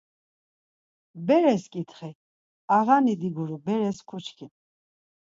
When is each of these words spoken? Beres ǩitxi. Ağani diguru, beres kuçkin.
Beres 1.27 1.63
ǩitxi. 1.71 2.09
Ağani 2.75 3.13
diguru, 3.19 3.57
beres 3.65 3.99
kuçkin. 4.09 4.51